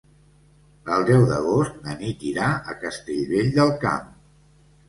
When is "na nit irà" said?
1.87-2.49